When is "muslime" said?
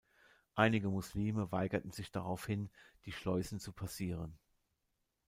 0.89-1.51